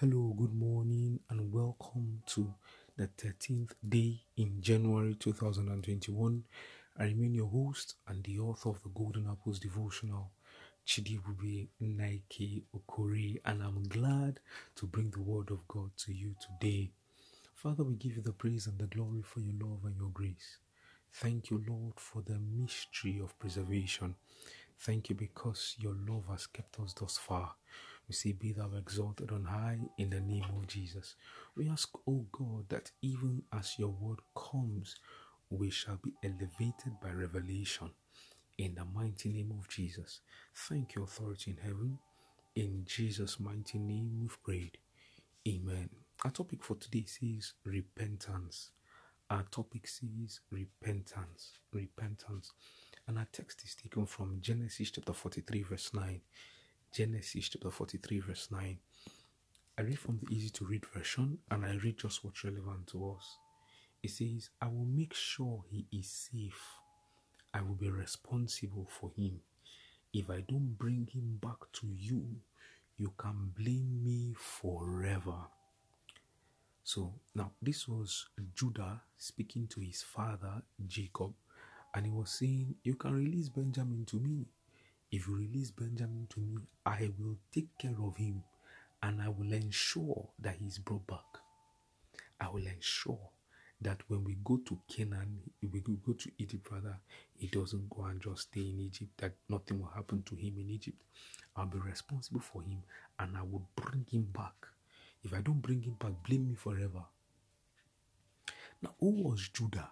[0.00, 2.54] Hello, good morning, and welcome to
[2.96, 6.44] the 13th day in January 2021.
[6.96, 10.30] I remain your host and the author of the Golden Apples devotional,
[10.86, 14.38] Chidibube Nike Okori, and I'm glad
[14.76, 16.92] to bring the word of God to you today.
[17.56, 20.58] Father, we give you the praise and the glory for your love and your grace.
[21.12, 24.14] Thank you, Lord, for the mystery of preservation.
[24.78, 27.56] Thank you because your love has kept us thus far.
[28.08, 31.14] We say, Be thou exalted on high in the name of Jesus.
[31.56, 34.96] We ask, O God, that even as your word comes,
[35.50, 37.90] we shall be elevated by revelation
[38.58, 40.20] in the mighty name of Jesus.
[40.54, 41.98] Thank you, authority in heaven.
[42.56, 44.78] In Jesus' mighty name we've prayed.
[45.48, 45.90] Amen.
[46.24, 48.70] Our topic for today says repentance.
[49.30, 51.52] Our topic says repentance.
[51.72, 52.52] Repentance.
[53.08, 56.20] And our text is taken from Genesis chapter 43, verse 9.
[56.92, 58.78] Genesis chapter 43, verse 9.
[59.78, 63.14] I read from the easy to read version and I read just what's relevant to
[63.16, 63.38] us.
[64.02, 66.60] It says, I will make sure he is safe.
[67.52, 69.40] I will be responsible for him.
[70.12, 72.24] If I don't bring him back to you,
[72.96, 75.36] you can blame me forever.
[76.82, 78.26] So now this was
[78.56, 81.34] Judah speaking to his father Jacob,
[81.94, 84.46] and he was saying, You can release Benjamin to me.
[85.10, 88.42] If you release Benjamin to me, I will take care of him
[89.02, 91.24] and I will ensure that he is brought back.
[92.38, 93.30] I will ensure
[93.80, 96.98] that when we go to Canaan, we go to Egypt rather,
[97.38, 100.68] he doesn't go and just stay in Egypt, that nothing will happen to him in
[100.68, 101.00] Egypt.
[101.56, 102.82] I'll be responsible for him
[103.18, 104.66] and I will bring him back.
[105.24, 107.04] If I don't bring him back, blame me forever.
[108.82, 109.90] Now, who was Judah?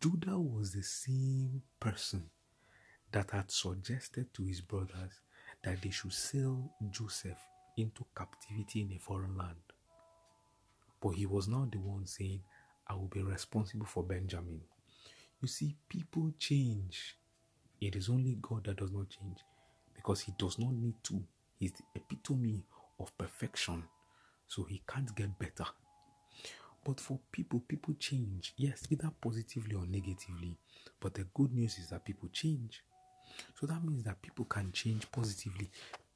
[0.00, 2.30] Judah was the same person
[3.12, 5.20] that had suggested to his brothers
[5.62, 7.38] that they should sell Joseph
[7.76, 9.56] into captivity in a foreign land.
[11.00, 12.40] But he was not the one saying,
[12.86, 14.60] I will be responsible for Benjamin.
[15.40, 17.16] You see, people change.
[17.80, 19.38] It is only God that does not change
[19.94, 21.22] because he does not need to.
[21.58, 22.64] He's the epitome
[22.98, 23.84] of perfection,
[24.46, 25.66] so he can't get better.
[26.84, 28.54] But for people, people change.
[28.56, 30.56] Yes, either positively or negatively.
[30.98, 32.82] But the good news is that people change.
[33.58, 35.70] So that means that people can change positively.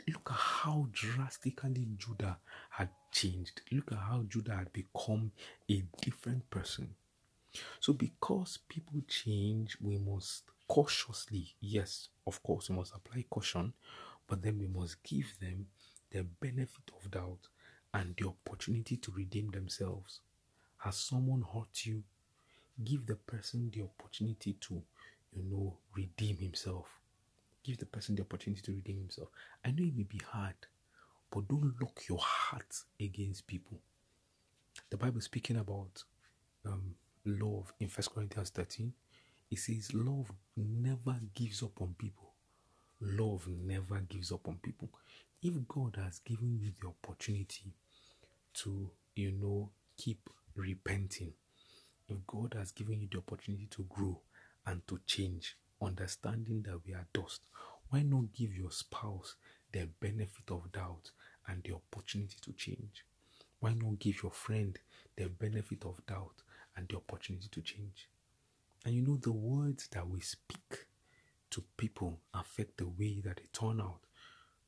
[0.09, 2.39] Look at how drastically Judah
[2.71, 3.63] had changed.
[3.73, 5.33] Look at how Judah had become
[5.71, 6.95] a different person.
[7.81, 13.73] So, because people change, we must cautiously, yes, of course, we must apply caution,
[14.27, 15.67] but then we must give them
[16.11, 17.49] the benefit of doubt
[17.93, 20.21] and the opportunity to redeem themselves.
[20.79, 22.03] Has someone hurt you?
[22.83, 24.83] Give the person the opportunity to,
[25.33, 26.87] you know, redeem himself.
[27.65, 29.29] Give the person the opportunity to redeem himself.
[29.65, 30.55] I know it may be hard,
[31.31, 33.79] but don't lock your heart against people.
[34.91, 36.05] The Bible speaking about
[36.67, 38.93] um, love in First Corinthians 13,
[39.51, 42.33] it says, Love never gives up on people.
[43.01, 44.91] Love never gives up on people.
[45.43, 47.75] If God has given you the opportunity
[48.55, 51.33] to, you know, keep repenting,
[52.09, 54.21] if God has given you the opportunity to grow
[54.67, 57.43] and to change, understanding that we are dust,
[57.91, 59.37] why not give your spouse
[59.73, 61.11] the benefit of doubt
[61.47, 63.05] and the opportunity to change?
[63.61, 64.79] Why not give your friend
[65.17, 66.43] the benefit of doubt
[66.77, 68.09] and the opportunity to change?
[68.85, 70.87] And you know, the words that we speak
[71.51, 74.01] to people affect the way that they turn out.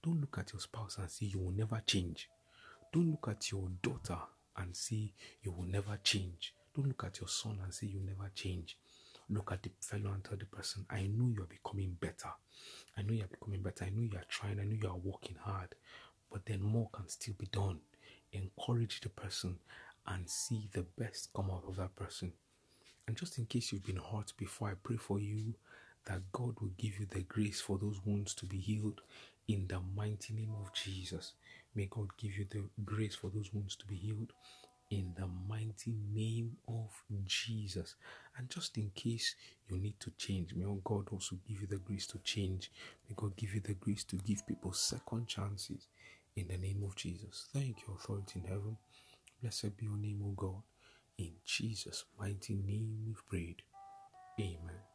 [0.03, 2.31] Don't look at your spouse and say you will never change.
[2.93, 4.19] Don't look at your daughter
[4.56, 5.12] and say
[5.43, 6.55] you will never change.
[6.75, 8.78] Don't look at your son and say you never change.
[9.28, 12.31] Look at the fellow and tell the person, I know you are becoming better.
[12.97, 13.84] I know you are becoming better.
[13.84, 14.60] I know you are trying.
[14.60, 15.75] I know you are working hard.
[16.31, 17.81] But then more can still be done.
[18.32, 19.56] Encourage the person
[20.06, 22.32] and see the best come out of that person.
[23.09, 25.54] And just in case you've been hurt before, I pray for you
[26.06, 29.00] that God will give you the grace for those wounds to be healed
[29.48, 31.32] in the mighty name of Jesus.
[31.75, 34.32] May God give you the grace for those wounds to be healed
[34.91, 36.91] in the mighty name of
[37.25, 37.97] Jesus.
[38.37, 39.35] And just in case
[39.69, 42.71] you need to change, may oh God also give you the grace to change.
[43.09, 45.88] May God give you the grace to give people second chances
[46.37, 47.49] in the name of Jesus.
[47.53, 48.77] Thank you, authority in heaven.
[49.43, 50.62] Blessed be your name, O God.
[51.19, 53.62] In Jesus' mighty name we've prayed.
[54.39, 54.87] Amen.